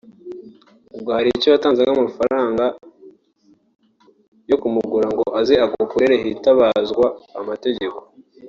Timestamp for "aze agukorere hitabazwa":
5.39-7.07